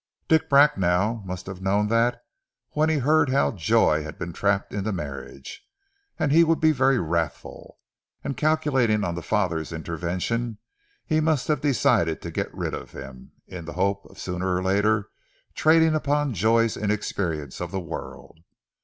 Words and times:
Dick 0.27 0.49
Bracknell 0.49 1.21
must 1.27 1.45
have 1.45 1.61
known 1.61 1.85
that 1.89 2.23
when 2.71 2.89
he 2.89 2.97
heard 2.97 3.29
how 3.29 3.51
Joy 3.51 4.01
had 4.01 4.17
been 4.17 4.33
trapped 4.33 4.73
into 4.73 4.91
marriage, 4.91 5.61
he 6.19 6.43
would 6.43 6.59
be 6.59 6.71
very 6.71 6.97
wrathful, 6.97 7.77
and 8.23 8.35
calculating 8.35 9.03
on 9.03 9.13
the 9.13 9.21
father's 9.21 9.71
intervention 9.71 10.57
he 11.05 11.19
must 11.19 11.47
have 11.49 11.61
decided 11.61 12.19
to 12.23 12.31
get 12.31 12.51
rid 12.51 12.73
of 12.73 12.93
him, 12.93 13.33
in 13.45 13.65
the 13.65 13.73
hope 13.73 14.03
of 14.07 14.17
sooner 14.17 14.55
or 14.55 14.63
later 14.63 15.07
trading 15.53 15.93
upon 15.93 16.33
Joy's 16.33 16.75
inexperience 16.75 17.61
of 17.61 17.69
the 17.69 17.79
world. 17.79 18.39